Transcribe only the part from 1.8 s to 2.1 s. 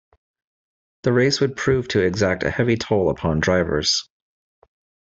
to